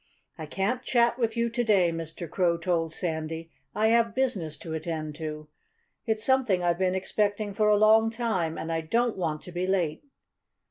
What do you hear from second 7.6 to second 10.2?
a long time. And I don't want to be late."